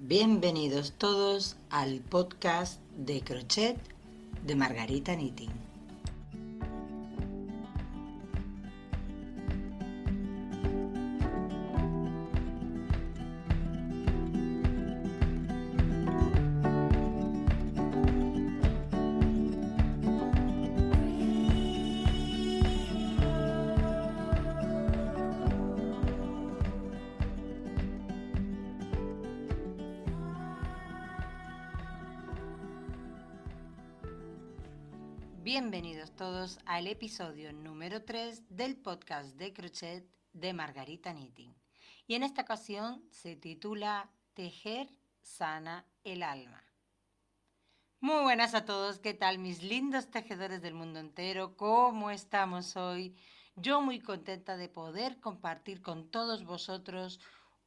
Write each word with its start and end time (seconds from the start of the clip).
Bienvenidos 0.00 0.92
todos 0.92 1.56
al 1.70 1.98
podcast 1.98 2.80
de 2.96 3.20
Crochet 3.20 3.76
de 4.46 4.54
Margarita 4.54 5.16
Knitting. 5.16 5.67
Bienvenidos 35.50 36.14
todos 36.14 36.58
al 36.66 36.86
episodio 36.88 37.54
número 37.54 38.04
3 38.04 38.54
del 38.54 38.76
podcast 38.76 39.34
de 39.36 39.54
crochet 39.54 40.06
de 40.34 40.52
Margarita 40.52 41.14
Knitting. 41.14 41.56
Y 42.06 42.16
en 42.16 42.22
esta 42.22 42.42
ocasión 42.42 43.02
se 43.10 43.34
titula 43.34 44.10
Tejer 44.34 44.90
sana 45.22 45.86
el 46.04 46.22
alma. 46.22 46.62
Muy 47.98 48.24
buenas 48.24 48.54
a 48.54 48.66
todos, 48.66 48.98
¿qué 48.98 49.14
tal 49.14 49.38
mis 49.38 49.62
lindos 49.62 50.10
tejedores 50.10 50.60
del 50.60 50.74
mundo 50.74 51.00
entero? 51.00 51.56
¿Cómo 51.56 52.10
estamos 52.10 52.76
hoy? 52.76 53.16
Yo 53.56 53.80
muy 53.80 54.00
contenta 54.00 54.58
de 54.58 54.68
poder 54.68 55.18
compartir 55.18 55.80
con 55.80 56.10
todos 56.10 56.44
vosotros 56.44 57.20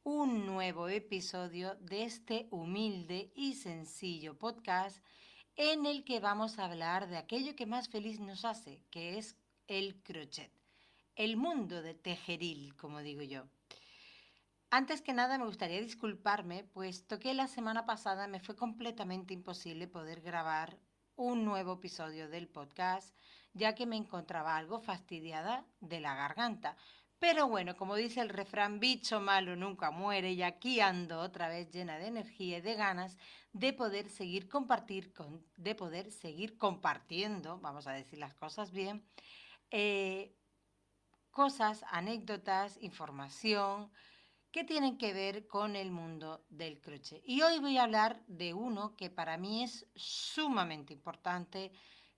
un 0.04 0.46
nuevo 0.46 0.88
episodio 0.88 1.74
de 1.80 2.04
este 2.04 2.46
humilde 2.52 3.32
y 3.34 3.54
sencillo 3.54 4.38
podcast 4.38 5.04
en 5.56 5.86
el 5.86 6.04
que 6.04 6.20
vamos 6.20 6.58
a 6.58 6.64
hablar 6.64 7.08
de 7.08 7.16
aquello 7.16 7.54
que 7.54 7.66
más 7.66 7.88
feliz 7.88 8.20
nos 8.20 8.44
hace, 8.44 8.80
que 8.90 9.18
es 9.18 9.36
el 9.66 10.02
crochet, 10.02 10.52
el 11.16 11.36
mundo 11.36 11.82
de 11.82 11.94
tejeril, 11.94 12.74
como 12.76 13.00
digo 13.00 13.22
yo. 13.22 13.44
Antes 14.70 15.02
que 15.02 15.12
nada 15.12 15.36
me 15.36 15.44
gustaría 15.44 15.80
disculparme, 15.82 16.64
puesto 16.64 17.18
que 17.18 17.34
la 17.34 17.46
semana 17.46 17.84
pasada 17.84 18.26
me 18.26 18.40
fue 18.40 18.56
completamente 18.56 19.34
imposible 19.34 19.86
poder 19.86 20.22
grabar 20.22 20.78
un 21.14 21.44
nuevo 21.44 21.74
episodio 21.74 22.28
del 22.30 22.48
podcast, 22.48 23.14
ya 23.52 23.74
que 23.74 23.84
me 23.84 23.96
encontraba 23.96 24.56
algo 24.56 24.80
fastidiada 24.80 25.66
de 25.80 26.00
la 26.00 26.14
garganta. 26.14 26.76
Pero 27.22 27.46
bueno, 27.46 27.76
como 27.76 27.94
dice 27.94 28.20
el 28.20 28.30
refrán, 28.30 28.80
bicho 28.80 29.20
malo 29.20 29.54
nunca 29.54 29.92
muere 29.92 30.32
y 30.32 30.42
aquí 30.42 30.80
ando 30.80 31.20
otra 31.20 31.46
vez 31.46 31.70
llena 31.70 31.96
de 31.96 32.08
energía 32.08 32.58
y 32.58 32.60
de 32.60 32.74
ganas 32.74 33.16
de 33.52 33.72
poder 33.72 34.10
seguir 34.10 34.48
compartir, 34.48 35.12
con, 35.12 35.46
de 35.56 35.76
poder 35.76 36.10
seguir 36.10 36.58
compartiendo, 36.58 37.60
vamos 37.60 37.86
a 37.86 37.92
decir 37.92 38.18
las 38.18 38.34
cosas 38.34 38.72
bien, 38.72 39.06
eh, 39.70 40.34
cosas, 41.30 41.84
anécdotas, 41.92 42.76
información 42.82 43.92
que 44.50 44.64
tienen 44.64 44.98
que 44.98 45.12
ver 45.12 45.46
con 45.46 45.76
el 45.76 45.92
mundo 45.92 46.44
del 46.48 46.80
crochet. 46.80 47.22
Y 47.24 47.42
hoy 47.42 47.60
voy 47.60 47.78
a 47.78 47.84
hablar 47.84 48.20
de 48.26 48.52
uno 48.52 48.96
que 48.96 49.10
para 49.10 49.36
mí 49.36 49.62
es 49.62 49.86
sumamente 49.94 50.92
importante 50.92 51.70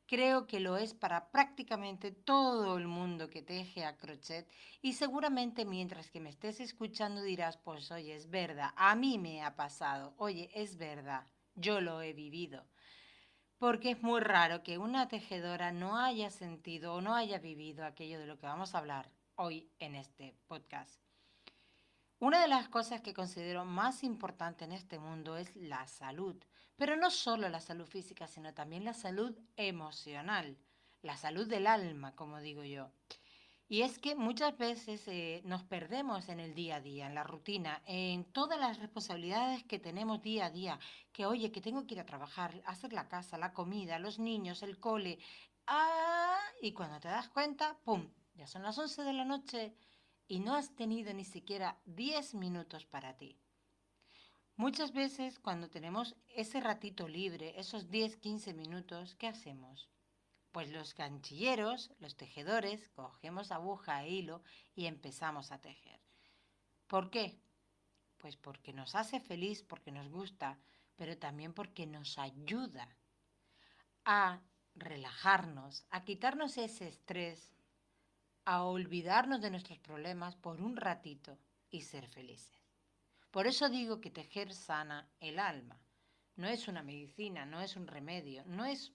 Creo 0.07 0.47
que 0.47 0.61
lo 0.61 0.77
es 0.77 0.93
para 0.93 1.31
prácticamente 1.31 2.11
todo 2.11 2.77
el 2.77 2.87
mundo 2.87 3.31
que 3.31 3.43
teje 3.43 3.87
a 3.87 3.97
crochet 3.97 4.47
y 4.83 4.93
seguramente 4.93 5.65
mientras 5.65 6.11
que 6.11 6.21
me 6.21 6.29
estés 6.29 6.61
escuchando 6.61 7.23
dirás, 7.23 7.57
pues 7.57 7.91
oye, 7.91 8.15
es 8.15 8.29
verdad, 8.29 8.73
a 8.77 8.95
mí 8.97 9.19
me 9.19 9.43
ha 9.43 9.57
pasado, 9.57 10.13
oye, 10.19 10.51
es 10.55 10.77
verdad, 10.77 11.27
yo 11.55 11.81
lo 11.81 12.03
he 12.03 12.13
vivido. 12.13 12.67
Porque 13.57 13.93
es 13.93 14.03
muy 14.03 14.21
raro 14.21 14.63
que 14.63 14.77
una 14.77 15.09
tejedora 15.09 15.73
no 15.73 15.97
haya 15.97 16.31
sentido 16.31 16.95
o 16.95 17.01
no 17.01 17.15
haya 17.15 17.39
vivido 17.39 17.87
aquello 17.87 18.19
de 18.19 18.27
lo 18.27 18.37
que 18.39 18.47
vamos 18.47 18.75
a 18.75 18.79
hablar 18.79 19.11
hoy 19.37 19.71
en 19.79 19.95
este 19.95 20.37
podcast. 20.47 21.01
Una 22.19 22.43
de 22.43 22.49
las 22.49 22.69
cosas 22.69 23.01
que 23.01 23.15
considero 23.15 23.65
más 23.65 24.05
importante 24.05 24.65
en 24.65 24.73
este 24.73 24.99
mundo 24.99 25.37
es 25.37 25.55
la 25.57 25.87
salud, 25.87 26.37
pero 26.77 26.97
no 26.97 27.11
solo 27.11 27.49
la 27.49 27.61
salud 27.61 27.87
física, 27.87 28.27
sino 28.27 28.55
también 28.55 28.85
la 28.85 28.95
salud 28.95 29.37
emocional, 29.57 30.57
la 31.03 31.17
salud 31.17 31.47
del 31.47 31.67
alma, 31.67 32.15
como 32.15 32.41
digo 32.41 32.65
yo. 32.65 32.91
Y 33.67 33.83
es 33.83 33.99
que 33.99 34.15
muchas 34.15 34.57
veces 34.59 35.09
eh, 35.09 35.41
nos 35.45 35.63
perdemos 35.63 36.29
en 36.29 36.39
el 36.39 36.55
día 36.55 36.77
a 36.77 36.81
día, 36.81 37.07
en 37.07 37.15
la 37.15 37.25
rutina, 37.25 37.83
en 37.87 38.25
todas 38.25 38.59
las 38.61 38.79
responsabilidades 38.79 39.65
que 39.65 39.79
tenemos 39.79 40.21
día 40.21 40.47
a 40.47 40.51
día, 40.51 40.79
que 41.13 41.25
oye, 41.25 41.51
que 41.51 41.63
tengo 41.63 41.87
que 41.87 41.95
ir 41.95 42.01
a 42.01 42.07
trabajar, 42.07 42.63
hacer 42.67 42.93
la 42.93 43.09
casa, 43.09 43.39
la 43.39 43.55
comida, 43.55 43.99
los 43.99 44.19
niños, 44.19 44.63
el 44.63 44.79
cole, 44.79 45.19
ah, 45.67 46.39
y 46.61 46.73
cuando 46.73 47.01
te 47.01 47.09
das 47.09 47.29
cuenta, 47.31 47.79
¡pum! 47.85 48.11
Ya 48.35 48.47
son 48.47 48.63
las 48.63 48.77
11 48.77 49.03
de 49.03 49.13
la 49.13 49.25
noche 49.25 49.75
y 50.29 50.41
no 50.41 50.55
has 50.55 50.75
tenido 50.75 51.13
ni 51.15 51.25
siquiera 51.25 51.79
10 51.87 52.35
minutos 52.35 52.85
para 52.85 53.17
ti. 53.17 53.39
Muchas 54.57 54.93
veces 54.93 55.39
cuando 55.39 55.69
tenemos 55.69 56.15
ese 56.35 56.61
ratito 56.61 57.09
libre, 57.09 57.59
esos 57.59 57.91
10, 57.91 58.17
15 58.17 58.55
minutos, 58.55 59.17
¿qué 59.17 59.27
hacemos? 59.27 59.89
Pues 60.53 60.71
los 60.71 60.95
ganchilleros, 60.95 61.91
los 61.99 62.17
tejedores, 62.17 62.89
cogemos 62.91 63.51
aguja 63.51 64.05
e 64.05 64.11
hilo 64.11 64.43
y 64.77 64.87
empezamos 64.87 65.51
a 65.51 65.61
tejer. 65.61 66.01
¿Por 66.87 67.11
qué? 67.11 67.41
Pues 68.19 68.37
porque 68.37 68.73
nos 68.73 68.95
hace 68.95 69.19
feliz, 69.19 69.65
porque 69.65 69.91
nos 69.91 70.09
gusta, 70.09 70.59
pero 70.95 71.19
también 71.19 71.53
porque 71.53 71.87
nos 71.87 72.17
ayuda 72.19 72.89
a 74.05 74.41
relajarnos, 74.77 75.85
a 75.91 76.05
quitarnos 76.05 76.57
ese 76.59 76.87
estrés 76.87 77.55
a 78.45 78.63
olvidarnos 78.63 79.41
de 79.41 79.51
nuestros 79.51 79.79
problemas 79.79 80.37
por 80.37 80.61
un 80.61 80.77
ratito 80.77 81.39
y 81.71 81.83
ser 81.83 82.07
felices. 82.07 82.64
Por 83.35 83.49
eso 83.49 83.69
digo 83.69 84.01
que 84.01 84.13
tejer 84.13 84.55
sana 84.55 85.11
el 85.19 85.41
alma. 85.41 85.77
No 86.37 86.47
es 86.47 86.69
una 86.69 86.85
medicina, 86.85 87.45
no 87.45 87.61
es 87.61 87.75
un 87.75 87.89
remedio, 87.89 88.45
no 88.47 88.65
es 88.65 88.93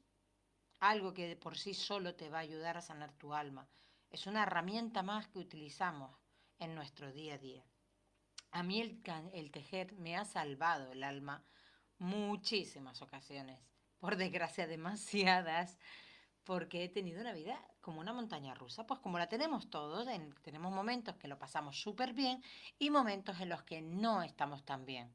algo 0.79 1.13
que 1.13 1.35
por 1.35 1.57
sí 1.57 1.73
solo 1.73 2.16
te 2.16 2.29
va 2.29 2.38
a 2.38 2.47
ayudar 2.47 2.78
a 2.78 2.81
sanar 2.81 3.11
tu 3.11 3.33
alma. 3.33 3.67
Es 4.09 4.28
una 4.28 4.44
herramienta 4.44 5.03
más 5.03 5.28
que 5.28 5.39
utilizamos 5.39 6.16
en 6.57 6.73
nuestro 6.73 7.11
día 7.11 7.33
a 7.33 7.38
día. 7.38 7.66
A 8.51 8.63
mí 8.63 8.79
el, 8.79 9.03
el 9.33 9.51
tejer 9.51 9.91
me 9.95 10.16
ha 10.16 10.23
salvado 10.23 10.94
el 10.94 11.03
alma 11.03 11.44
muchísimas 11.97 13.01
ocasiones, 13.01 13.59
por 13.97 14.16
desgracia 14.16 14.67
demasiadas, 14.67 15.78
porque 16.44 16.83
he 16.83 16.89
tenido 16.89 17.22
una 17.22 17.33
vida 17.33 17.59
como 17.81 18.01
una 18.01 18.13
montaña 18.13 18.53
rusa, 18.53 18.85
pues 18.85 19.00
como 19.00 19.17
la 19.17 19.29
tenemos 19.29 19.69
todos, 19.69 20.07
tenemos 20.41 20.72
momentos 20.72 21.16
que 21.16 21.27
lo 21.27 21.39
pasamos 21.39 21.81
súper 21.81 22.13
bien 22.13 22.44
y 22.77 22.89
momentos 22.89 23.39
en 23.39 23.50
los 23.50 23.63
que 23.63 23.81
no 23.81 24.23
estamos 24.23 24.63
tan 24.63 24.85
bien, 24.85 25.13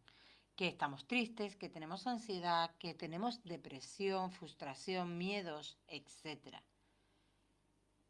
que 0.57 0.69
estamos 0.69 1.07
tristes, 1.07 1.57
que 1.57 1.69
tenemos 1.69 2.07
ansiedad, 2.07 2.75
que 2.79 2.95
tenemos 2.95 3.43
depresión, 3.45 4.33
frustración, 4.33 5.19
miedos, 5.19 5.79
etc. 5.89 6.57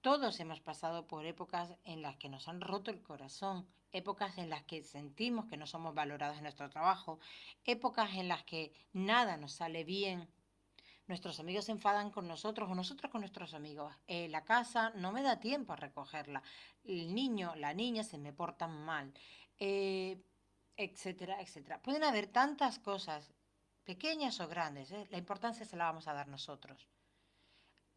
Todos 0.01 0.39
hemos 0.41 0.61
pasado 0.61 1.07
por 1.07 1.25
épocas 1.25 1.75
en 1.85 2.03
las 2.03 2.17
que 2.17 2.29
nos 2.29 2.47
han 2.49 2.61
roto 2.61 2.91
el 2.91 3.03
corazón, 3.03 3.67
épocas 3.91 4.37
en 4.39 4.51
las 4.51 4.65
que 4.65 4.83
sentimos 4.83 5.47
que 5.47 5.57
no 5.57 5.67
somos 5.67 5.95
valorados 5.95 6.37
en 6.37 6.43
nuestro 6.43 6.69
trabajo, 6.69 7.21
épocas 7.65 8.13
en 8.15 8.29
las 8.29 8.45
que 8.45 8.73
nada 8.93 9.37
nos 9.37 9.53
sale 9.53 9.85
bien 9.85 10.29
nuestros 11.07 11.39
amigos 11.39 11.67
se 11.67 11.73
enfadan 11.73 12.11
con 12.11 12.27
nosotros 12.27 12.71
o 12.71 12.75
nosotros 12.75 13.11
con 13.11 13.21
nuestros 13.21 13.55
amigos. 13.55 13.95
Eh, 14.07 14.29
la 14.29 14.45
casa 14.45 14.91
no 14.97 15.13
me 15.13 15.23
da 15.23 15.39
tiempo 15.39 15.73
a 15.73 15.77
recogerla. 15.77 16.43
El 16.83 17.15
niño, 17.15 17.55
la 17.57 17.75
niña 17.75 18.05
se 18.05 18.19
me 18.19 18.33
portan 18.33 18.85
mal, 18.85 19.13
eh, 19.59 20.23
etcétera, 20.77 21.41
etcétera. 21.41 21.83
Pueden 21.83 22.05
haber 22.05 22.29
tantas 22.29 22.79
cosas, 22.79 23.33
pequeñas 23.85 24.41
o 24.41 24.49
grandes. 24.49 24.91
¿eh? 24.93 25.07
La 25.11 25.19
importancia 25.19 25.67
se 25.67 25.77
la 25.77 25.85
vamos 25.85 26.09
a 26.09 26.15
dar 26.15 26.29
nosotros. 26.29 26.89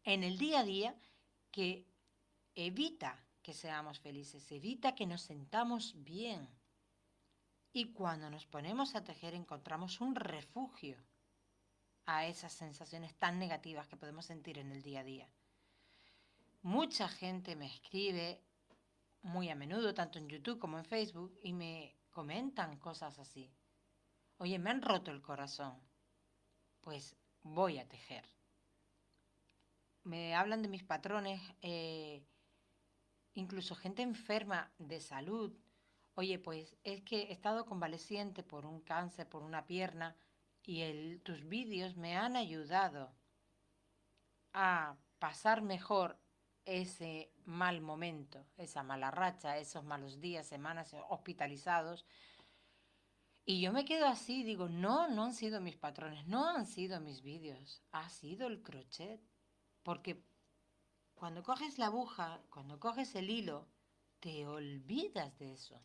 En 0.04 0.22
el 0.22 0.38
día 0.38 0.60
a 0.60 0.64
día 0.64 0.94
que 1.50 1.86
evita 2.54 3.24
que 3.42 3.54
seamos 3.54 3.98
felices, 4.00 4.50
evita 4.52 4.94
que 4.94 5.06
nos 5.06 5.22
sentamos 5.22 5.94
bien. 6.04 6.48
Y 7.72 7.92
cuando 7.92 8.28
nos 8.28 8.46
ponemos 8.46 8.94
a 8.94 9.04
tejer 9.04 9.34
encontramos 9.34 10.00
un 10.00 10.14
refugio 10.14 10.98
a 12.08 12.24
esas 12.24 12.54
sensaciones 12.54 13.14
tan 13.16 13.38
negativas 13.38 13.86
que 13.86 13.98
podemos 13.98 14.24
sentir 14.24 14.56
en 14.56 14.72
el 14.72 14.82
día 14.82 15.00
a 15.00 15.04
día. 15.04 15.28
Mucha 16.62 17.06
gente 17.06 17.54
me 17.54 17.66
escribe 17.66 18.42
muy 19.20 19.50
a 19.50 19.54
menudo, 19.54 19.92
tanto 19.92 20.18
en 20.18 20.26
YouTube 20.26 20.58
como 20.58 20.78
en 20.78 20.86
Facebook, 20.86 21.38
y 21.42 21.52
me 21.52 21.94
comentan 22.08 22.78
cosas 22.78 23.18
así. 23.18 23.52
Oye, 24.38 24.58
me 24.58 24.70
han 24.70 24.80
roto 24.80 25.10
el 25.10 25.20
corazón. 25.20 25.78
Pues 26.80 27.14
voy 27.42 27.76
a 27.76 27.86
tejer. 27.86 28.24
Me 30.04 30.34
hablan 30.34 30.62
de 30.62 30.68
mis 30.68 30.84
patrones, 30.84 31.42
eh, 31.60 32.24
incluso 33.34 33.74
gente 33.74 34.00
enferma 34.00 34.72
de 34.78 34.98
salud 35.00 35.54
Oye, 36.18 36.40
pues 36.40 36.76
es 36.82 37.00
que 37.02 37.20
he 37.20 37.32
estado 37.32 37.64
convaleciente 37.64 38.42
por 38.42 38.66
un 38.66 38.80
cáncer, 38.80 39.28
por 39.28 39.44
una 39.44 39.66
pierna, 39.66 40.16
y 40.70 41.16
tus 41.20 41.48
vídeos 41.48 41.96
me 41.96 42.18
han 42.18 42.36
ayudado 42.36 43.10
a 44.52 44.98
pasar 45.18 45.62
mejor 45.62 46.20
ese 46.66 47.32
mal 47.46 47.80
momento, 47.80 48.44
esa 48.58 48.82
mala 48.82 49.10
racha, 49.10 49.56
esos 49.56 49.82
malos 49.82 50.20
días, 50.20 50.46
semanas 50.46 50.94
hospitalizados. 51.08 52.04
Y 53.46 53.62
yo 53.62 53.72
me 53.72 53.86
quedo 53.86 54.08
así, 54.08 54.42
digo, 54.42 54.68
no, 54.68 55.08
no 55.08 55.24
han 55.24 55.32
sido 55.32 55.62
mis 55.62 55.78
patrones, 55.78 56.26
no 56.26 56.46
han 56.46 56.66
sido 56.66 57.00
mis 57.00 57.22
vídeos, 57.22 57.82
ha 57.90 58.10
sido 58.10 58.46
el 58.46 58.62
crochet. 58.62 59.22
Porque 59.82 60.22
cuando 61.14 61.42
coges 61.42 61.78
la 61.78 61.86
aguja, 61.86 62.42
cuando 62.50 62.78
coges 62.78 63.14
el 63.14 63.30
hilo, 63.30 63.70
te 64.20 64.46
olvidas 64.46 65.38
de 65.38 65.54
eso. 65.54 65.82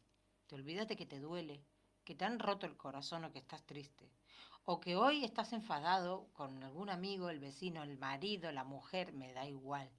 Te 0.48 0.56
olvidas 0.56 0.90
de 0.90 0.98
que 0.98 1.06
te 1.06 1.22
duele, 1.22 1.64
que 2.04 2.16
te 2.16 2.26
han 2.26 2.38
roto 2.38 2.66
el 2.66 2.76
corazón 2.76 3.24
o 3.24 3.32
que 3.32 3.40
estás 3.40 3.66
triste. 3.66 4.12
O 4.66 4.80
que 4.80 4.96
hoy 4.96 5.24
estás 5.24 5.54
enfadado 5.54 6.30
con 6.34 6.64
algún 6.64 6.90
amigo, 6.90 7.30
el 7.30 7.40
vecino, 7.40 7.84
el 7.84 7.98
marido, 7.98 8.52
la 8.52 8.64
mujer, 8.64 9.14
me 9.14 9.34
da 9.34 9.46
igual 9.46 9.92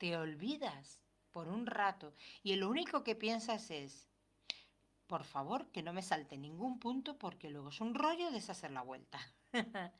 te 0.00 0.16
olvidas 0.16 0.98
por 1.30 1.46
un 1.46 1.66
rato 1.66 2.14
y 2.42 2.56
lo 2.56 2.70
único 2.70 3.04
que 3.04 3.14
piensas 3.14 3.70
es, 3.70 4.08
por 5.06 5.24
favor, 5.24 5.70
que 5.72 5.82
no 5.82 5.92
me 5.92 6.00
salte 6.00 6.38
ningún 6.38 6.78
punto 6.78 7.18
porque 7.18 7.50
luego 7.50 7.68
es 7.68 7.82
un 7.82 7.94
rollo 7.94 8.30
deshacer 8.30 8.70
la 8.70 8.80
vuelta. 8.80 9.20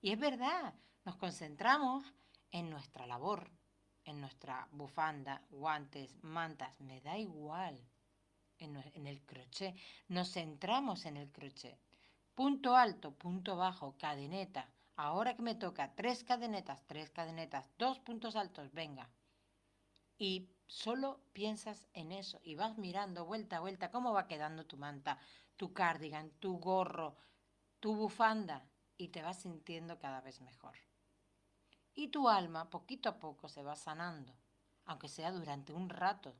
y 0.00 0.10
es 0.10 0.18
verdad, 0.18 0.74
nos 1.04 1.16
concentramos 1.16 2.02
en 2.50 2.70
nuestra 2.70 3.06
labor, 3.06 3.50
en 4.06 4.22
nuestra 4.22 4.66
bufanda, 4.72 5.42
guantes, 5.50 6.16
mantas, 6.22 6.72
me 6.80 7.02
da 7.02 7.18
igual, 7.18 7.78
en, 8.56 8.76
en 8.94 9.06
el 9.06 9.22
crochet, 9.26 9.76
nos 10.08 10.32
centramos 10.32 11.04
en 11.04 11.18
el 11.18 11.30
crochet. 11.30 11.91
Punto 12.34 12.76
alto, 12.76 13.12
punto 13.12 13.56
bajo, 13.56 13.96
cadeneta. 13.98 14.68
Ahora 14.96 15.34
que 15.34 15.42
me 15.42 15.54
toca 15.54 15.94
tres 15.94 16.24
cadenetas, 16.24 16.86
tres 16.86 17.10
cadenetas, 17.10 17.70
dos 17.78 17.98
puntos 18.00 18.36
altos, 18.36 18.72
venga, 18.72 19.10
y 20.18 20.48
solo 20.66 21.20
piensas 21.32 21.88
en 21.94 22.12
eso 22.12 22.40
y 22.44 22.54
vas 22.54 22.78
mirando 22.78 23.24
vuelta 23.24 23.56
a 23.56 23.60
vuelta 23.60 23.90
cómo 23.90 24.12
va 24.12 24.28
quedando 24.28 24.64
tu 24.64 24.76
manta, 24.76 25.18
tu 25.56 25.72
cardigan, 25.72 26.30
tu 26.38 26.58
gorro, 26.58 27.16
tu 27.80 27.96
bufanda 27.96 28.64
y 28.96 29.08
te 29.08 29.20
vas 29.20 29.40
sintiendo 29.40 29.98
cada 29.98 30.20
vez 30.20 30.40
mejor. 30.40 30.76
Y 31.94 32.08
tu 32.08 32.28
alma 32.28 32.70
poquito 32.70 33.08
a 33.08 33.18
poco 33.18 33.48
se 33.48 33.62
va 33.62 33.74
sanando, 33.74 34.32
aunque 34.84 35.08
sea 35.08 35.32
durante 35.32 35.72
un 35.72 35.88
rato. 35.88 36.36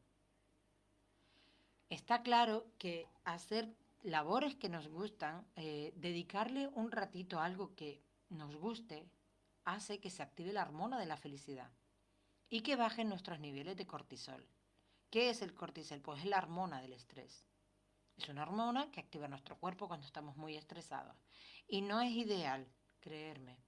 Está 1.88 2.22
claro 2.22 2.66
que 2.78 3.08
hacer 3.24 3.74
labores 4.02 4.56
que 4.56 4.69
nos 4.69 4.88
gustan, 4.88 5.46
eh, 5.56 5.93
dedicarle 5.96 6.69
un 6.69 6.90
ratito 6.90 7.38
a 7.38 7.44
algo 7.44 7.75
que 7.75 8.02
nos 8.28 8.54
guste, 8.56 9.08
hace 9.64 10.00
que 10.00 10.10
se 10.10 10.22
active 10.22 10.52
la 10.52 10.62
hormona 10.62 10.99
de 10.99 11.06
la 11.06 11.16
felicidad 11.16 11.70
y 12.49 12.62
que 12.62 12.76
bajen 12.76 13.08
nuestros 13.08 13.38
niveles 13.38 13.76
de 13.76 13.87
cortisol. 13.87 14.46
¿Qué 15.10 15.31
es 15.31 15.43
el 15.43 15.54
cortisol? 15.54 16.00
Pues 16.00 16.20
es 16.20 16.26
la 16.26 16.38
hormona 16.38 16.81
del 16.81 16.93
estrés. 16.93 17.46
Es 18.16 18.28
una 18.28 18.43
hormona 18.43 18.90
que 18.90 19.00
activa 19.00 19.28
nuestro 19.28 19.56
cuerpo 19.58 19.88
cuando 19.88 20.06
estamos 20.06 20.37
muy 20.37 20.56
estresados. 20.56 21.16
Y 21.66 21.82
no 21.82 22.00
es 22.00 22.12
ideal, 22.12 22.66
creerme. 23.00 23.58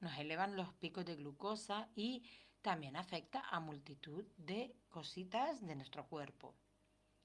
Nos 0.00 0.18
elevan 0.18 0.56
los 0.56 0.72
picos 0.74 1.04
de 1.04 1.16
glucosa 1.16 1.88
y 1.94 2.24
también 2.62 2.96
afecta 2.96 3.40
a 3.50 3.60
multitud 3.60 4.24
de 4.36 4.74
cositas 4.88 5.64
de 5.66 5.76
nuestro 5.76 6.06
cuerpo. 6.08 6.54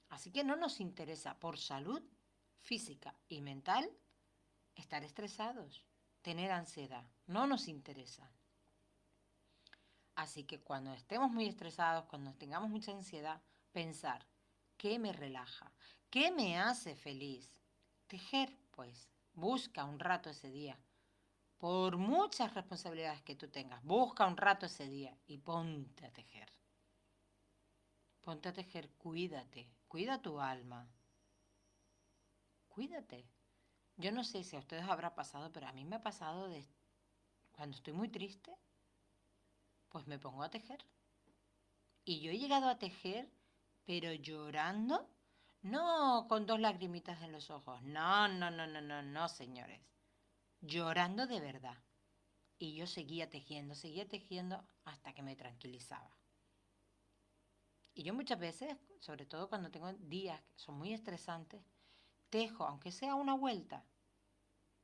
Así 0.08 0.30
que 0.30 0.44
no 0.44 0.56
nos 0.56 0.80
interesa 0.80 1.38
por 1.38 1.58
salud 1.58 2.02
física 2.60 3.14
y 3.28 3.40
mental 3.40 3.90
estar 4.74 5.04
estresados, 5.04 5.84
tener 6.22 6.50
ansiedad. 6.50 7.04
No 7.26 7.46
nos 7.46 7.68
interesa. 7.68 8.30
Así 10.14 10.44
que 10.44 10.60
cuando 10.60 10.92
estemos 10.94 11.30
muy 11.30 11.46
estresados, 11.46 12.06
cuando 12.06 12.34
tengamos 12.34 12.70
mucha 12.70 12.92
ansiedad, 12.92 13.42
pensar, 13.72 14.26
¿qué 14.76 14.98
me 14.98 15.12
relaja? 15.12 15.72
¿Qué 16.10 16.30
me 16.30 16.58
hace 16.58 16.96
feliz? 16.96 17.60
Tejer, 18.06 18.56
pues, 18.70 19.10
busca 19.34 19.84
un 19.84 19.98
rato 19.98 20.30
ese 20.30 20.50
día. 20.50 20.78
Por 21.58 21.96
muchas 21.96 22.54
responsabilidades 22.54 23.22
que 23.22 23.34
tú 23.34 23.48
tengas, 23.48 23.82
busca 23.84 24.26
un 24.26 24.36
rato 24.36 24.66
ese 24.66 24.88
día 24.88 25.16
y 25.26 25.38
ponte 25.38 26.06
a 26.06 26.12
tejer. 26.12 26.50
Ponte 28.20 28.48
a 28.48 28.52
tejer, 28.52 28.90
cuídate, 28.98 29.70
cuida 29.88 30.20
tu 30.20 30.40
alma. 30.40 30.88
Cuídate. 32.76 33.24
Yo 33.96 34.12
no 34.12 34.22
sé 34.22 34.44
si 34.44 34.54
a 34.54 34.58
ustedes 34.58 34.84
habrá 34.84 35.14
pasado, 35.14 35.50
pero 35.50 35.66
a 35.66 35.72
mí 35.72 35.86
me 35.86 35.96
ha 35.96 36.02
pasado 36.02 36.46
de 36.46 36.62
cuando 37.52 37.74
estoy 37.74 37.94
muy 37.94 38.10
triste, 38.10 38.54
pues 39.88 40.06
me 40.06 40.18
pongo 40.18 40.42
a 40.42 40.50
tejer. 40.50 40.84
Y 42.04 42.20
yo 42.20 42.30
he 42.30 42.38
llegado 42.38 42.68
a 42.68 42.78
tejer, 42.78 43.32
pero 43.86 44.12
llorando, 44.12 45.08
no 45.62 46.26
con 46.28 46.44
dos 46.44 46.60
lagrimitas 46.60 47.22
en 47.22 47.32
los 47.32 47.48
ojos, 47.48 47.80
no, 47.80 48.28
no, 48.28 48.50
no, 48.50 48.66
no, 48.66 48.82
no, 48.82 49.02
no, 49.02 49.28
señores, 49.30 49.80
llorando 50.60 51.26
de 51.26 51.40
verdad. 51.40 51.82
Y 52.58 52.74
yo 52.74 52.86
seguía 52.86 53.30
tejiendo, 53.30 53.74
seguía 53.74 54.06
tejiendo 54.06 54.62
hasta 54.84 55.14
que 55.14 55.22
me 55.22 55.34
tranquilizaba. 55.34 56.14
Y 57.94 58.02
yo 58.02 58.12
muchas 58.12 58.38
veces, 58.38 58.76
sobre 59.00 59.24
todo 59.24 59.48
cuando 59.48 59.70
tengo 59.70 59.90
días 59.94 60.42
que 60.42 60.58
son 60.58 60.76
muy 60.76 60.92
estresantes, 60.92 61.64
tejo, 62.36 62.64
aunque 62.64 62.92
sea 62.92 63.14
una 63.14 63.34
vuelta, 63.34 63.82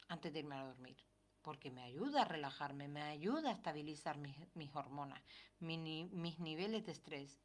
antes 0.09 0.33
de 0.33 0.39
irme 0.39 0.57
a 0.57 0.65
dormir 0.65 0.97
porque 1.43 1.71
me 1.71 1.83
ayuda 1.83 2.23
a 2.23 2.25
relajarme, 2.25 2.89
me 2.89 3.03
ayuda 3.03 3.51
a 3.51 3.53
estabilizar 3.53 4.17
mis, 4.17 4.75
hormonas, 4.75 5.21
mis 5.59 6.39
niveles 6.39 6.87
de 6.87 6.93
estrés. 6.93 7.41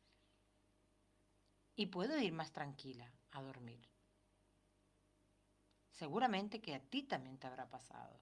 Y 1.76 1.88
puedo 1.88 2.18
ir 2.20 2.32
más 2.32 2.52
tranquila 2.52 3.12
a 3.32 3.42
dormir. 3.42 3.90
Seguramente 5.92 6.62
que 6.62 6.76
a 6.76 6.80
ti 6.80 7.04
también 7.04 7.40
te 7.40 7.48
habrá 7.48 7.68
pasado. 7.70 8.22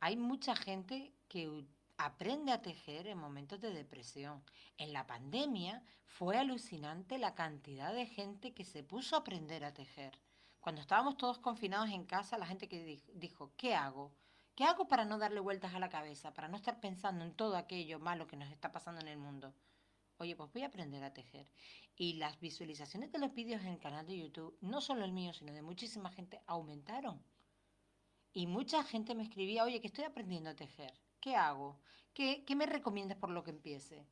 Hay 0.00 0.16
mucha 0.16 0.56
gente 0.56 1.12
que 1.28 1.66
aprende 1.98 2.52
a 2.52 2.62
tejer 2.62 3.06
en 3.06 3.18
momentos 3.18 3.60
de 3.60 3.72
depresión. 3.72 4.42
En 4.78 4.94
la 4.94 5.06
pandemia 5.06 5.82
fue 6.06 6.38
alucinante 6.38 7.18
la 7.18 7.34
cantidad 7.34 7.92
de 7.92 8.06
gente 8.06 8.54
que 8.54 8.64
se 8.64 8.82
puso 8.82 9.16
a 9.16 9.18
aprender 9.20 9.64
a 9.64 9.74
tejer. 9.74 10.18
Cuando 10.64 10.80
estábamos 10.80 11.18
todos 11.18 11.38
confinados 11.40 11.90
en 11.90 12.06
casa, 12.06 12.38
la 12.38 12.46
gente 12.46 12.70
que 12.70 12.98
dijo, 13.12 13.52
¿qué 13.54 13.74
hago? 13.74 14.14
¿Qué 14.54 14.64
hago 14.64 14.88
para 14.88 15.04
no 15.04 15.18
darle 15.18 15.40
vueltas 15.40 15.74
a 15.74 15.78
la 15.78 15.90
cabeza, 15.90 16.32
para 16.32 16.48
no 16.48 16.56
estar 16.56 16.80
pensando 16.80 17.22
en 17.22 17.34
todo 17.34 17.58
aquello 17.58 17.98
malo 17.98 18.26
que 18.26 18.38
nos 18.38 18.50
está 18.50 18.72
pasando 18.72 19.02
en 19.02 19.08
el 19.08 19.18
mundo? 19.18 19.52
Oye, 20.16 20.34
pues 20.34 20.50
voy 20.54 20.62
a 20.62 20.68
aprender 20.68 21.04
a 21.04 21.12
tejer. 21.12 21.46
Y 21.96 22.14
las 22.14 22.40
visualizaciones 22.40 23.12
de 23.12 23.18
los 23.18 23.34
vídeos 23.34 23.60
en 23.60 23.74
el 23.74 23.78
canal 23.78 24.06
de 24.06 24.16
YouTube, 24.16 24.56
no 24.62 24.80
solo 24.80 25.04
el 25.04 25.12
mío, 25.12 25.34
sino 25.34 25.52
de 25.52 25.60
muchísima 25.60 26.08
gente, 26.08 26.40
aumentaron. 26.46 27.22
Y 28.32 28.46
mucha 28.46 28.82
gente 28.84 29.14
me 29.14 29.24
escribía, 29.24 29.64
oye, 29.64 29.82
que 29.82 29.88
estoy 29.88 30.04
aprendiendo 30.04 30.48
a 30.48 30.56
tejer. 30.56 30.94
¿Qué 31.20 31.36
hago? 31.36 31.78
¿Qué, 32.14 32.42
me 32.56 32.64
recomiendas 32.64 33.18
por 33.18 33.28
lo 33.28 33.44
que 33.44 33.50
empiece? 33.50 34.06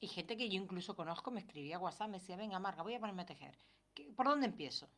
Y 0.00 0.08
gente 0.08 0.38
que 0.38 0.48
yo 0.48 0.58
incluso 0.58 0.96
conozco 0.96 1.30
me 1.30 1.40
escribía 1.40 1.76
a 1.76 1.80
WhatsApp, 1.80 2.08
me 2.08 2.18
decía, 2.18 2.36
venga, 2.36 2.58
Marga, 2.58 2.82
voy 2.82 2.94
a 2.94 2.98
ponerme 2.98 3.24
a 3.24 3.26
tejer. 3.26 3.58
¿Por 4.16 4.24
dónde 4.24 4.46
empiezo? 4.46 4.88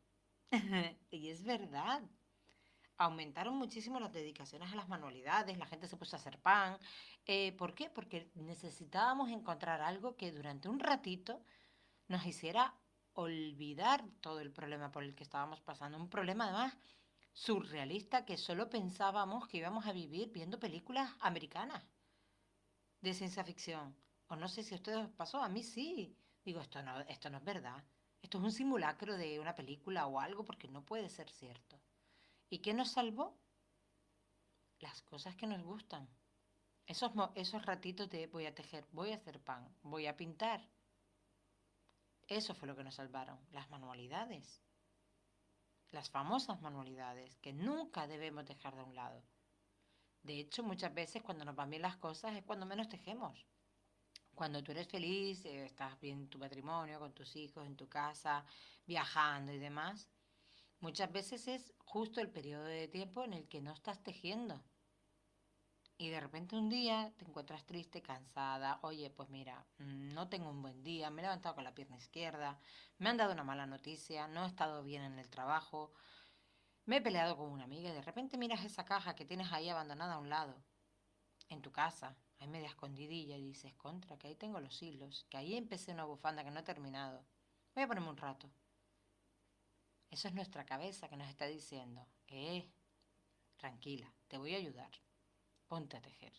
y 1.10 1.30
es 1.30 1.42
verdad 1.44 2.02
aumentaron 2.98 3.56
muchísimo 3.56 3.98
las 3.98 4.12
dedicaciones 4.12 4.72
a 4.72 4.76
las 4.76 4.88
manualidades, 4.88 5.58
la 5.58 5.66
gente 5.66 5.88
se 5.88 5.96
puso 5.96 6.16
a 6.16 6.18
hacer 6.20 6.38
pan. 6.38 6.78
Eh, 7.26 7.52
¿Por 7.52 7.74
qué? 7.74 7.90
Porque 7.90 8.30
necesitábamos 8.34 9.30
encontrar 9.30 9.80
algo 9.80 10.16
que 10.16 10.32
durante 10.32 10.68
un 10.68 10.78
ratito 10.78 11.44
nos 12.08 12.24
hiciera 12.26 12.74
olvidar 13.14 14.04
todo 14.20 14.40
el 14.40 14.52
problema 14.52 14.90
por 14.92 15.02
el 15.02 15.14
que 15.14 15.24
estábamos 15.24 15.60
pasando. 15.60 15.98
Un 15.98 16.08
problema 16.08 16.44
además 16.44 16.76
surrealista 17.32 18.24
que 18.24 18.36
solo 18.36 18.68
pensábamos 18.68 19.48
que 19.48 19.58
íbamos 19.58 19.86
a 19.86 19.92
vivir 19.92 20.30
viendo 20.30 20.58
películas 20.58 21.10
americanas 21.20 21.82
de 23.00 23.14
ciencia 23.14 23.44
ficción. 23.44 23.96
O 24.28 24.36
no 24.36 24.48
sé 24.48 24.62
si 24.62 24.74
a 24.74 24.76
ustedes 24.76 25.08
pasó, 25.10 25.42
a 25.42 25.48
mí 25.48 25.62
sí. 25.62 26.16
Digo, 26.44 26.60
esto 26.60 26.82
no, 26.82 27.00
esto 27.00 27.30
no 27.30 27.38
es 27.38 27.44
verdad. 27.44 27.84
Esto 28.22 28.38
es 28.38 28.44
un 28.44 28.52
simulacro 28.52 29.16
de 29.16 29.40
una 29.40 29.54
película 29.54 30.06
o 30.06 30.20
algo 30.20 30.44
porque 30.44 30.68
no 30.68 30.84
puede 30.84 31.08
ser 31.08 31.28
cierto. 31.28 31.80
¿Y 32.48 32.60
qué 32.60 32.72
nos 32.72 32.92
salvó? 32.92 33.36
Las 34.78 35.02
cosas 35.02 35.36
que 35.36 35.46
nos 35.46 35.62
gustan. 35.62 36.08
Esos, 36.86 37.12
esos 37.34 37.66
ratitos 37.66 38.08
de 38.08 38.26
voy 38.28 38.46
a 38.46 38.54
tejer, 38.54 38.86
voy 38.92 39.12
a 39.12 39.16
hacer 39.16 39.40
pan, 39.40 39.76
voy 39.82 40.06
a 40.06 40.16
pintar. 40.16 40.68
Eso 42.28 42.54
fue 42.54 42.68
lo 42.68 42.76
que 42.76 42.84
nos 42.84 42.94
salvaron, 42.94 43.38
las 43.50 43.68
manualidades. 43.70 44.62
Las 45.90 46.08
famosas 46.08 46.60
manualidades 46.62 47.36
que 47.38 47.52
nunca 47.52 48.06
debemos 48.06 48.46
dejar 48.46 48.74
de 48.74 48.82
un 48.82 48.94
lado. 48.94 49.22
De 50.22 50.38
hecho, 50.38 50.62
muchas 50.62 50.94
veces 50.94 51.22
cuando 51.22 51.44
nos 51.44 51.56
van 51.56 51.70
bien 51.70 51.82
las 51.82 51.96
cosas 51.96 52.34
es 52.36 52.44
cuando 52.44 52.66
menos 52.66 52.88
tejemos. 52.88 53.46
Cuando 54.34 54.62
tú 54.62 54.72
eres 54.72 54.88
feliz, 54.88 55.44
eh, 55.44 55.64
estás 55.64 56.00
bien 56.00 56.20
en 56.20 56.28
tu 56.28 56.38
matrimonio, 56.38 56.98
con 56.98 57.12
tus 57.12 57.36
hijos, 57.36 57.66
en 57.66 57.76
tu 57.76 57.88
casa, 57.88 58.44
viajando 58.86 59.52
y 59.52 59.58
demás, 59.58 60.08
muchas 60.80 61.12
veces 61.12 61.48
es 61.48 61.72
justo 61.78 62.20
el 62.20 62.30
periodo 62.30 62.64
de 62.64 62.88
tiempo 62.88 63.24
en 63.24 63.34
el 63.34 63.48
que 63.48 63.60
no 63.60 63.72
estás 63.72 64.02
tejiendo. 64.02 64.62
Y 65.98 66.08
de 66.10 66.20
repente 66.20 66.56
un 66.56 66.68
día 66.68 67.12
te 67.16 67.24
encuentras 67.24 67.64
triste, 67.64 68.02
cansada, 68.02 68.80
oye, 68.82 69.10
pues 69.10 69.28
mira, 69.28 69.64
mm, 69.78 70.14
no 70.14 70.28
tengo 70.28 70.50
un 70.50 70.60
buen 70.62 70.82
día, 70.82 71.10
me 71.10 71.22
he 71.22 71.24
levantado 71.24 71.54
con 71.54 71.64
la 71.64 71.74
pierna 71.74 71.96
izquierda, 71.96 72.58
me 72.98 73.10
han 73.10 73.18
dado 73.18 73.32
una 73.32 73.44
mala 73.44 73.66
noticia, 73.66 74.26
no 74.26 74.44
he 74.44 74.48
estado 74.48 74.82
bien 74.82 75.02
en 75.04 75.18
el 75.18 75.30
trabajo, 75.30 75.92
me 76.86 76.96
he 76.96 77.00
peleado 77.00 77.36
con 77.36 77.50
una 77.50 77.64
amiga 77.64 77.90
y 77.90 77.92
de 77.92 78.02
repente 78.02 78.36
miras 78.36 78.64
esa 78.64 78.84
caja 78.84 79.14
que 79.14 79.24
tienes 79.24 79.52
ahí 79.52 79.68
abandonada 79.68 80.14
a 80.14 80.18
un 80.18 80.28
lado, 80.28 80.56
en 81.48 81.62
tu 81.62 81.70
casa, 81.70 82.16
ahí 82.42 82.48
media 82.48 82.68
escondidilla 82.68 83.36
y 83.36 83.44
dices, 83.44 83.72
contra, 83.74 84.18
que 84.18 84.28
ahí 84.28 84.34
tengo 84.34 84.60
los 84.60 84.82
hilos, 84.82 85.26
que 85.30 85.36
ahí 85.36 85.54
empecé 85.54 85.92
una 85.92 86.04
bufanda 86.04 86.44
que 86.44 86.50
no 86.50 86.60
he 86.60 86.64
terminado. 86.64 87.24
Voy 87.74 87.84
a 87.84 87.86
ponerme 87.86 88.10
un 88.10 88.16
rato. 88.16 88.50
Eso 90.10 90.28
es 90.28 90.34
nuestra 90.34 90.66
cabeza 90.66 91.08
que 91.08 91.16
nos 91.16 91.28
está 91.28 91.46
diciendo, 91.46 92.06
eh, 92.26 92.68
tranquila, 93.56 94.12
te 94.28 94.36
voy 94.36 94.54
a 94.54 94.58
ayudar, 94.58 94.90
ponte 95.68 95.96
a 95.96 96.02
tejer. 96.02 96.32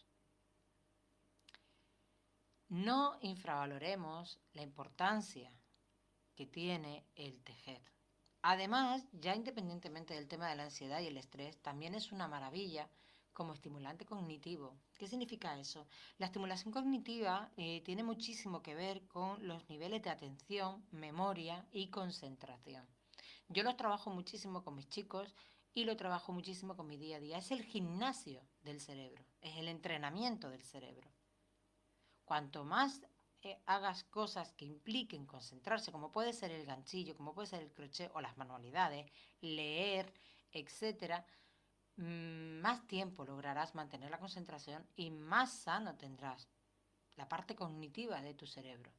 No 2.70 3.18
infravaloremos 3.22 4.40
la 4.54 4.62
importancia 4.62 5.52
que 6.36 6.46
tiene 6.46 7.06
el 7.16 7.42
tejer. 7.44 7.82
Además, 8.42 9.08
ya 9.14 9.36
independientemente 9.36 10.14
del 10.14 10.28
tema 10.28 10.50
de 10.50 10.56
la 10.56 10.64
ansiedad 10.64 11.00
y 11.00 11.08
el 11.08 11.18
estrés, 11.18 11.58
también 11.62 11.96
es 11.96 12.12
una 12.12 12.28
maravilla 12.28 12.90
como 13.34 13.54
estimulante 13.54 14.06
cognitivo. 14.06 14.76
¿Qué 14.98 15.08
significa 15.08 15.60
eso? 15.60 15.88
La 16.18 16.28
estimulación 16.28 16.72
cognitiva 16.72 17.52
eh, 17.58 17.82
tiene 17.84 18.04
muchísimo 18.04 18.62
que 18.62 18.76
ver 18.76 19.08
con 19.08 19.48
los 19.48 19.68
niveles 19.70 20.02
de 20.04 20.10
atención, 20.10 20.86
memoria 20.92 21.68
y 21.72 21.88
concentración. 21.88 22.88
Yo 23.50 23.64
los 23.64 23.76
trabajo 23.76 24.10
muchísimo 24.10 24.64
con 24.64 24.76
mis 24.76 24.90
chicos 24.90 25.36
y 25.74 25.86
lo 25.86 25.98
trabajo 25.98 26.32
muchísimo 26.32 26.76
con 26.76 26.88
mi 26.88 26.98
día 26.98 27.18
a 27.18 27.20
día. 27.20 27.38
Es 27.38 27.52
el 27.52 27.64
gimnasio 27.64 28.42
del 28.62 28.80
cerebro, 28.80 29.26
es 29.42 29.58
el 29.58 29.68
entrenamiento 29.68 30.50
del 30.50 30.64
cerebro. 30.64 31.12
Cuanto 32.26 32.64
más 32.64 33.02
eh, 33.42 33.60
hagas 33.66 34.06
cosas 34.06 34.54
que 34.54 34.66
impliquen 34.66 35.26
concentrarse, 35.26 35.92
como 35.92 36.12
puede 36.12 36.32
ser 36.32 36.52
el 36.52 36.66
ganchillo, 36.66 37.16
como 37.18 37.34
puede 37.34 37.48
ser 37.48 37.62
el 37.62 37.74
crochet 37.74 38.12
o 38.14 38.22
las 38.22 38.38
manualidades, 38.38 39.12
leer, 39.42 40.14
etcétera, 40.52 41.26
más 41.96 42.88
tiempo 42.88 43.26
lograrás 43.26 43.76
mantener 43.76 44.10
la 44.10 44.20
concentración 44.20 44.88
y 44.96 45.12
más 45.12 45.52
sano 45.52 45.96
tendrás 45.96 46.48
la 47.16 47.30
parte 47.30 47.56
cognitiva 47.56 48.22
de 48.22 48.34
tu 48.34 48.48
cerebro. 48.48 48.92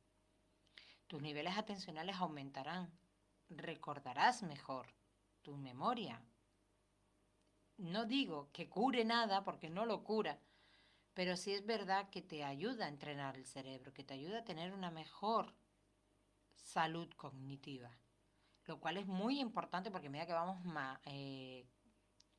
Tus 1.07 1.21
niveles 1.21 1.59
atencionales 1.59 2.17
aumentarán, 2.17 2.91
recordarás 3.51 4.43
mejor 4.43 4.87
tu 5.43 5.57
memoria. 5.57 6.23
No 7.77 8.05
digo 8.05 8.51
que 8.53 8.69
cure 8.69 9.05
nada 9.05 9.43
porque 9.43 9.69
no 9.69 9.85
lo 9.85 10.05
cura, 10.05 10.39
pero 11.13 11.37
sí 11.37 11.53
es 11.53 11.67
verdad 11.67 12.09
que 12.11 12.23
te 12.23 12.45
ayuda 12.45 12.87
a 12.87 12.89
entrenar 12.89 13.37
el 13.37 13.47
cerebro, 13.47 13.93
que 13.93 14.05
te 14.05 14.15
ayuda 14.15 14.39
a 14.39 14.45
tener 14.45 14.73
una 14.73 14.91
mejor 14.91 15.55
salud 16.55 17.13
cognitiva, 17.17 17.91
lo 18.67 18.81
cual 18.81 18.97
es 18.97 19.07
muy 19.07 19.41
importante 19.41 19.91
porque 19.91 20.07
a 20.07 20.11
medida 20.11 20.27
que 20.27 20.33
vamos 20.33 20.65
más, 20.65 21.01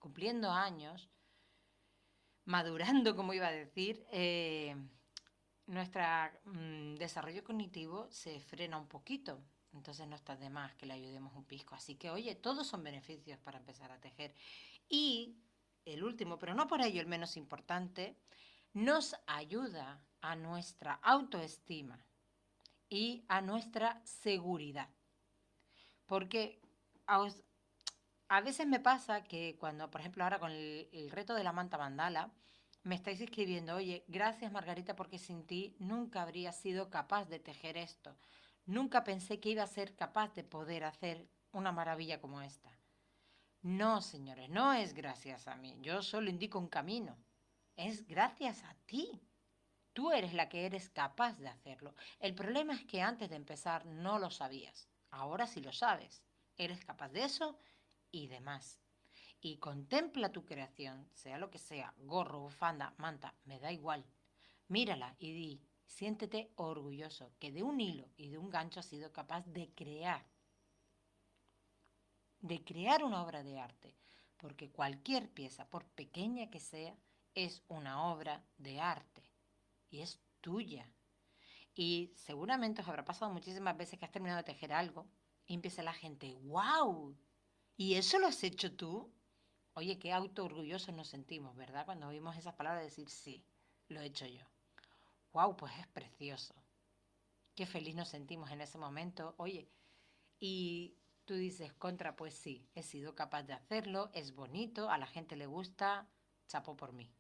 cumpliendo 0.05 0.51
años, 0.51 1.09
madurando, 2.45 3.15
como 3.15 3.33
iba 3.33 3.47
a 3.47 3.51
decir, 3.51 4.05
eh, 4.11 4.75
nuestro 5.65 6.03
mm, 6.43 6.93
desarrollo 6.93 7.43
cognitivo 7.43 8.07
se 8.11 8.39
frena 8.39 8.77
un 8.77 8.87
poquito. 8.87 9.41
Entonces 9.73 10.07
no 10.07 10.15
está 10.15 10.35
de 10.35 10.51
más 10.51 10.75
que 10.75 10.85
le 10.85 10.93
ayudemos 10.93 11.33
un 11.33 11.43
pisco. 11.43 11.73
Así 11.73 11.95
que, 11.95 12.11
oye, 12.11 12.35
todos 12.35 12.67
son 12.67 12.83
beneficios 12.83 13.39
para 13.39 13.57
empezar 13.57 13.91
a 13.91 13.99
tejer. 13.99 14.35
Y 14.87 15.39
el 15.85 16.03
último, 16.03 16.37
pero 16.37 16.53
no 16.53 16.67
por 16.67 16.83
ello 16.83 17.01
el 17.01 17.07
menos 17.07 17.35
importante, 17.35 18.15
nos 18.73 19.15
ayuda 19.25 20.05
a 20.21 20.35
nuestra 20.35 20.99
autoestima 21.01 22.05
y 22.89 23.25
a 23.27 23.41
nuestra 23.41 24.05
seguridad. 24.05 24.89
Porque 26.05 26.61
a 28.27 28.41
veces 28.41 28.67
me 28.67 28.79
pasa 28.79 29.23
que 29.23 29.55
cuando, 29.59 29.89
por 29.91 30.01
ejemplo, 30.01 30.23
ahora 30.23 30.39
con 30.39 30.51
el, 30.51 31.09
reto 31.11 31.35
de 31.35 31.43
la 31.43 31.51
manta 31.51 31.77
mandala, 31.77 32.31
me 32.83 32.95
estáis 32.95 33.21
escribiendo, 33.21 33.75
oye, 33.75 34.03
gracias 34.07 34.51
Margarita 34.51 34.95
porque 34.95 35.19
sin 35.19 35.45
ti 35.45 35.75
nunca 35.79 36.21
habría 36.21 36.51
sido 36.51 36.89
capaz 36.89 37.25
de 37.25 37.39
tejer 37.39 37.77
esto. 37.77 38.15
Nunca 38.65 39.03
pensé 39.03 39.39
que 39.39 39.49
iba 39.49 39.63
a 39.63 39.67
ser 39.67 39.95
capaz 39.95 40.33
de 40.33 40.43
poder 40.43 40.83
hacer 40.83 41.27
una 41.51 41.71
maravilla 41.71 42.19
como 42.19 42.41
esta. 42.41 42.71
No, 43.61 44.01
señores, 44.01 44.49
no 44.49 44.73
es 44.73 44.93
gracias 44.93 45.47
a 45.47 45.55
mí. 45.55 45.77
Yo 45.81 46.01
solo 46.01 46.29
indico 46.29 46.59
un 46.59 46.67
camino. 46.67 47.17
Es 47.75 48.07
gracias 48.07 48.63
a 48.63 48.75
ti. 48.85 49.21
Tú 49.93 50.11
eres 50.11 50.33
la 50.33 50.49
que 50.49 50.65
eres 50.65 50.89
capaz 50.89 51.37
de 51.37 51.47
hacerlo. 51.47 51.95
El 52.19 52.35
problema 52.35 52.73
es 52.73 52.85
que 52.85 53.01
antes 53.01 53.29
de 53.29 53.35
empezar 53.35 53.85
no 53.85 54.19
lo 54.19 54.29
sabías. 54.29 54.87
Ahora 55.09 55.47
sí 55.47 55.61
lo 55.61 55.71
sabes. 55.71 56.23
Eres 56.57 56.85
capaz 56.85 57.09
de 57.09 57.23
eso 57.23 57.57
y 58.15 58.27
demás. 58.27 58.79
Y 59.41 59.57
contempla 59.57 60.31
tu 60.31 60.45
creación, 60.45 61.07
sea 61.13 61.37
lo 61.37 61.51
que 61.51 61.59
sea, 61.59 61.93
gorro, 61.97 62.39
bufanda, 62.39 62.93
manta, 62.97 63.35
me 63.43 63.59
da 63.59 63.73
igual. 63.73 64.05
Mírala 64.69 65.15
y 65.19 65.33
di, 65.33 65.61
siéntete 65.85 66.51
orgulloso 66.55 67.33
que 67.39 67.51
de 67.51 67.61
un 67.61 67.81
hilo 67.81 68.09
y 68.15 68.29
de 68.29 68.37
un 68.37 68.49
gancho 68.49 68.79
has 68.79 68.85
sido 68.85 69.11
capaz 69.11 69.45
de 69.47 69.69
crear, 69.75 70.25
de 72.39 72.63
crear 72.63 73.03
una 73.03 73.21
obra 73.21 73.43
de 73.43 73.59
arte, 73.59 73.93
porque 74.37 74.71
cualquier 74.71 75.29
pieza, 75.29 75.69
por 75.69 75.85
pequeña 75.89 76.49
que 76.49 76.61
sea, 76.61 76.95
es 77.33 77.63
una 77.67 78.05
obra 78.05 78.45
de 78.57 78.79
arte 78.79 79.23
y 79.89 79.99
es 79.99 80.21
tuya. 80.39 80.89
Y 81.75 82.13
seguramente 82.15 82.81
os 82.81 82.87
habrá 82.87 83.03
pasado 83.03 83.31
muchísimas 83.33 83.75
veces 83.75 83.99
que 83.99 84.05
has 84.05 84.11
terminado 84.11 84.37
de 84.37 84.53
tejer 84.53 84.71
algo 84.71 85.05
y 85.45 85.53
empieza 85.53 85.83
la 85.83 85.93
gente, 85.93 86.33
wow, 86.43 87.13
¿Y 87.77 87.95
eso 87.95 88.19
lo 88.19 88.27
has 88.27 88.43
hecho 88.43 88.75
tú? 88.75 89.11
Oye, 89.73 89.99
qué 89.99 90.13
auto 90.13 90.45
orgullosos 90.45 90.95
nos 90.95 91.09
sentimos, 91.09 91.55
¿verdad? 91.55 91.85
Cuando 91.85 92.07
oímos 92.07 92.37
esas 92.37 92.55
palabras 92.55 92.83
decir, 92.83 93.09
sí, 93.09 93.45
lo 93.89 93.99
he 93.99 94.05
hecho 94.05 94.25
yo. 94.25 94.45
¡Wow! 95.33 95.57
Pues 95.57 95.73
es 95.77 95.87
precioso. 95.87 96.55
Qué 97.55 97.65
feliz 97.65 97.95
nos 97.95 98.07
sentimos 98.07 98.51
en 98.51 98.61
ese 98.61 98.77
momento. 98.77 99.35
Oye, 99.37 99.69
y 100.39 100.97
tú 101.25 101.33
dices, 101.33 101.73
contra, 101.73 102.15
pues 102.15 102.33
sí, 102.33 102.69
he 102.75 102.83
sido 102.83 103.15
capaz 103.15 103.43
de 103.43 103.53
hacerlo, 103.53 104.09
es 104.13 104.33
bonito, 104.33 104.89
a 104.89 104.97
la 104.97 105.07
gente 105.07 105.35
le 105.35 105.45
gusta, 105.45 106.07
chapo 106.47 106.77
por 106.77 106.93
mí. 106.93 107.13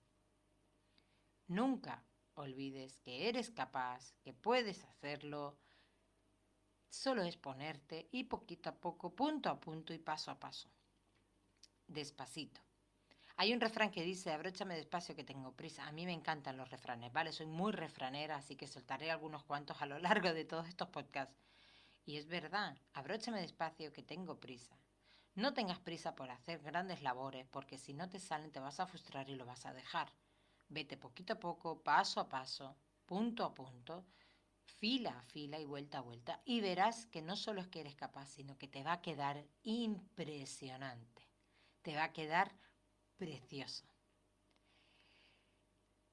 Nunca 1.47 2.05
olvides 2.35 2.99
que 3.01 3.27
eres 3.27 3.51
capaz, 3.51 4.13
que 4.21 4.33
puedes 4.33 4.83
hacerlo, 4.83 5.57
Solo 6.95 7.23
es 7.23 7.35
ponerte 7.35 8.07
y 8.13 8.23
poquito 8.23 8.69
a 8.69 8.75
poco, 8.75 9.13
punto 9.13 9.49
a 9.49 9.59
punto 9.59 9.93
y 9.93 9.99
paso 9.99 10.31
a 10.31 10.39
paso. 10.39 10.69
Despacito. 11.87 12.61
Hay 13.35 13.53
un 13.53 13.59
refrán 13.59 13.91
que 13.91 14.01
dice, 14.01 14.31
abróchame 14.31 14.77
despacio 14.77 15.13
que 15.13 15.25
tengo 15.25 15.51
prisa. 15.51 15.85
A 15.85 15.91
mí 15.91 16.05
me 16.05 16.13
encantan 16.13 16.55
los 16.55 16.71
refranes, 16.71 17.11
¿vale? 17.11 17.33
Soy 17.33 17.47
muy 17.47 17.73
refranera, 17.73 18.37
así 18.37 18.55
que 18.55 18.65
soltaré 18.65 19.11
algunos 19.11 19.43
cuantos 19.43 19.81
a 19.81 19.85
lo 19.87 19.99
largo 19.99 20.33
de 20.33 20.45
todos 20.45 20.69
estos 20.69 20.87
podcasts. 20.87 21.35
Y 22.05 22.15
es 22.15 22.27
verdad, 22.27 22.77
abróchame 22.93 23.41
despacio 23.41 23.91
que 23.91 24.01
tengo 24.01 24.39
prisa. 24.39 24.79
No 25.35 25.53
tengas 25.53 25.79
prisa 25.79 26.15
por 26.15 26.31
hacer 26.31 26.61
grandes 26.61 27.01
labores, 27.01 27.45
porque 27.51 27.77
si 27.77 27.93
no 27.93 28.07
te 28.07 28.19
salen 28.19 28.53
te 28.53 28.61
vas 28.61 28.79
a 28.79 28.87
frustrar 28.87 29.29
y 29.29 29.35
lo 29.35 29.45
vas 29.45 29.65
a 29.65 29.73
dejar. 29.73 30.13
Vete 30.69 30.95
poquito 30.95 31.33
a 31.33 31.39
poco, 31.39 31.83
paso 31.83 32.21
a 32.21 32.29
paso, 32.29 32.77
punto 33.05 33.43
a 33.43 33.53
punto, 33.53 34.05
fila 34.65 35.17
a 35.17 35.21
fila 35.23 35.59
y 35.59 35.65
vuelta 35.65 35.99
a 35.99 36.01
vuelta 36.01 36.41
y 36.45 36.61
verás 36.61 37.05
que 37.07 37.21
no 37.21 37.35
solo 37.35 37.61
es 37.61 37.67
que 37.67 37.81
eres 37.81 37.95
capaz, 37.95 38.27
sino 38.27 38.57
que 38.57 38.67
te 38.67 38.83
va 38.83 38.93
a 38.93 39.01
quedar 39.01 39.45
impresionante, 39.63 41.27
te 41.81 41.95
va 41.95 42.05
a 42.05 42.13
quedar 42.13 42.51
precioso. 43.17 43.85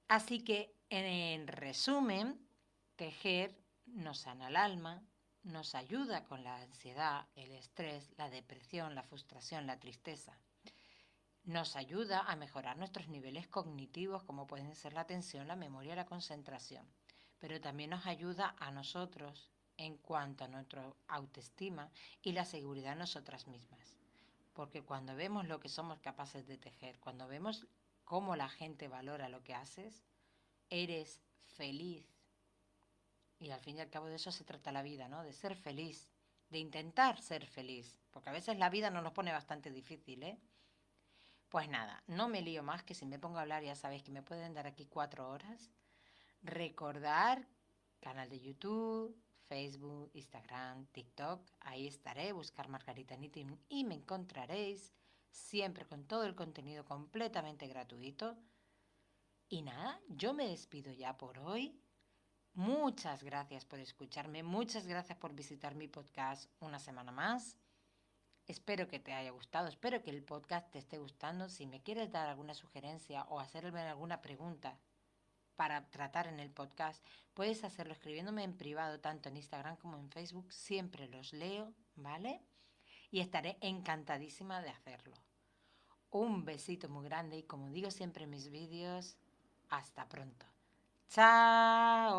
Así 0.09 0.45
que 0.45 0.77
en 0.91 1.47
resumen, 1.47 2.47
tejer 2.97 3.59
nos 3.87 4.21
sana 4.21 4.49
el 4.49 4.57
alma, 4.57 5.03
nos 5.43 5.75
ayuda 5.75 6.25
con 6.25 6.45
la 6.45 6.57
ansiedad, 6.61 7.27
el 7.35 7.51
estrés, 7.53 8.13
la 8.17 8.31
depresión, 8.31 8.95
la 8.95 9.03
frustración, 9.03 9.67
la 9.67 9.81
tristeza. 9.81 10.39
Nos 11.45 11.75
ayuda 11.75 12.21
a 12.21 12.37
mejorar 12.37 12.77
nuestros 12.77 13.09
niveles 13.09 13.49
cognitivos 13.49 14.23
como 14.23 14.47
pueden 14.47 14.77
ser 14.77 14.93
la 14.93 15.01
atención, 15.01 15.49
la 15.49 15.57
memoria, 15.57 15.97
la 15.97 16.07
concentración 16.07 16.87
pero 17.43 17.61
también 17.61 17.91
nos 17.91 18.07
ayuda 18.07 18.55
a 18.61 18.71
nosotros 18.71 19.51
en 19.77 19.97
cuanto 19.97 20.45
a 20.45 20.49
nuestra 20.49 20.95
autoestima 21.09 21.91
y 22.23 22.31
la 22.31 22.45
seguridad 22.45 22.93
en 22.93 23.01
nosotras 23.01 23.49
mismas. 23.49 23.99
Porque 24.53 24.83
cuando 24.83 25.17
vemos 25.17 25.49
lo 25.49 25.59
que 25.59 25.69
somos 25.69 25.99
capaces 25.99 26.47
de 26.47 26.57
tejer, 26.57 27.01
cuando 27.01 27.27
vemos 27.27 27.67
cómo 28.05 28.37
la 28.37 28.49
gente 28.49 28.87
valora 28.87 29.29
lo 29.29 29.43
que 29.43 29.57
haces, 29.57 30.05
eres 30.71 31.21
feliz. 31.57 32.07
Y 33.41 33.51
al 33.51 33.59
fin 33.59 33.77
y 33.77 33.81
al 33.81 33.91
cabo 33.91 34.07
de 34.07 34.15
eso 34.15 34.31
se 34.31 34.45
trata 34.45 34.71
la 34.71 34.85
vida, 34.85 35.09
¿no? 35.09 35.25
De 35.25 35.33
ser 35.33 35.57
feliz, 35.57 36.09
de 36.49 36.59
intentar 36.59 37.21
ser 37.21 37.45
feliz, 37.45 37.99
porque 38.13 38.31
a 38.31 38.33
veces 38.33 38.57
la 38.57 38.71
vida 38.71 38.89
nos 38.89 39.13
pone 39.13 39.33
bastante 39.33 39.73
difícil, 39.73 40.23
¿eh? 40.23 40.39
Pues 41.49 41.69
nada, 41.69 42.05
no 42.07 42.29
me 42.29 42.41
lío 42.41 42.63
más, 42.63 42.85
que 42.85 42.95
si 42.95 43.05
me 43.05 43.19
pongo 43.19 43.39
a 43.39 43.43
hablar 43.43 43.65
ya 43.65 43.75
sabéis 43.75 44.05
que 44.05 44.13
me 44.13 44.23
pueden 44.23 44.55
dar 44.55 44.69
aquí 44.69 44.87
cuatro 44.87 45.29
horas. 45.29 45.73
Recordar, 46.43 47.47
canal 48.01 48.29
de 48.29 48.41
YouTube, 48.41 49.17
Facebook, 49.47 50.11
Instagram, 50.15 50.87
TikTok, 50.87 51.41
ahí 51.61 51.87
estaré, 51.87 52.33
buscar 52.33 52.69
Margarita 52.69 53.17
Knitting 53.17 53.61
y 53.69 53.85
me 53.85 53.95
encontraréis, 53.95 54.93
siempre 55.31 55.87
con 55.87 56.05
todo 56.05 56.25
el 56.25 56.35
contenido 56.35 56.85
completamente 56.85 57.69
gratuito. 57.69 58.37
Y 59.49 59.63
nada, 59.63 60.01
yo 60.09 60.35
me 60.35 60.49
despido 60.49 60.91
ya 60.91 61.17
por 61.17 61.39
hoy. 61.39 61.81
Muchas 62.55 63.23
gracias 63.23 63.65
por 63.65 63.79
escucharme, 63.79 64.43
muchas 64.43 64.89
gracias 64.89 65.17
por 65.19 65.35
visitar 65.35 65.77
mi 65.77 65.87
podcast 65.87 66.51
una 66.59 66.81
semana 66.81 67.13
más. 67.13 67.57
Espero 68.47 68.89
que 68.89 68.99
te 68.99 69.13
haya 69.13 69.31
gustado, 69.31 69.69
espero 69.69 70.03
que 70.03 70.11
el 70.11 70.25
podcast 70.25 70.73
te 70.73 70.81
esté 70.81 70.99
gustando. 70.99 71.49
Si 71.49 71.67
me 71.67 71.83
quieres 71.83 72.11
dar 72.11 72.29
alguna 72.29 72.55
sugerencia 72.55 73.23
o 73.29 73.39
hacerme 73.39 73.83
alguna 73.83 74.21
pregunta 74.21 74.77
para 75.57 75.89
tratar 75.91 76.27
en 76.27 76.41
el 76.41 76.51
podcast, 76.51 77.05
puedes 77.35 77.65
hacerlo 77.65 77.93
escribiéndome 77.93 78.45
en 78.45 78.57
privado, 78.57 79.01
tanto 79.01 79.29
en 79.29 79.37
Instagram 79.37 79.77
como 79.77 79.97
en 79.97 80.11
Facebook. 80.11 80.53
Siempre 80.53 81.09
los 81.09 81.33
leo, 81.33 81.73
¿vale? 81.97 82.41
Y 83.11 83.21
estaré 83.21 83.59
encantadísima 83.61 84.63
de 84.63 84.71
hacerlo. 84.71 85.17
Un 86.11 86.45
besito 86.45 86.89
muy 86.89 87.05
grande 87.05 87.39
y 87.39 87.43
como 87.45 87.71
digo 87.71 87.91
siempre 87.91 88.25
en 88.25 88.31
mis 88.31 88.51
vídeos, 88.51 89.17
hasta 89.69 90.09
pronto. 90.09 90.47
Chao. 91.09 92.13